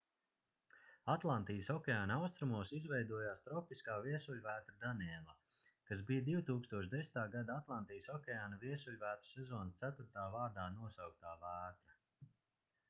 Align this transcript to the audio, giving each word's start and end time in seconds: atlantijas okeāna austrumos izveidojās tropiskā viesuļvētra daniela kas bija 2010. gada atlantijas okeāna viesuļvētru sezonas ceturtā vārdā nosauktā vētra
atlantijas 1.13 1.67
okeāna 1.73 2.15
austrumos 2.21 2.71
izveidojās 2.77 3.43
tropiskā 3.49 3.97
viesuļvētra 4.05 4.77
daniela 4.85 5.35
kas 5.91 6.01
bija 6.07 6.23
2010. 6.47 7.19
gada 7.35 7.57
atlantijas 7.63 8.09
okeāna 8.15 8.59
viesuļvētru 8.63 9.33
sezonas 9.35 9.79
ceturtā 9.83 10.25
vārdā 10.37 10.65
nosauktā 10.79 11.35
vētra 11.45 11.99